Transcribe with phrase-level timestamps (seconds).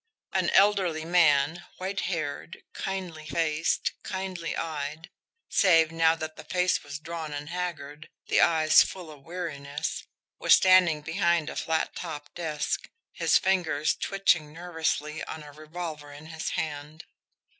[0.33, 5.11] An elderly man, white haired, kindly faced, kindly eyed,
[5.47, 10.07] save now that the face was drawn and haggard, the eyes full of weariness,
[10.39, 16.25] was standing behind a flat topped desk, his fingers twitching nervously on a revolver in
[16.25, 17.05] his hand.